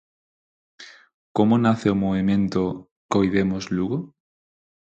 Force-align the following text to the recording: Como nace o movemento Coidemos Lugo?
Como 1.35 1.55
nace 1.65 1.87
o 1.93 1.99
movemento 2.03 2.61
Coidemos 3.13 3.65
Lugo? 3.75 3.99